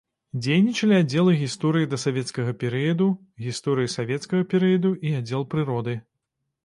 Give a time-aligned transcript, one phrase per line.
[0.43, 3.07] Дзейнічалі аддзелы гісторыі дасавецкага перыяду,
[3.49, 5.97] гісторыі савецкага перыяду і аддзел прыроды.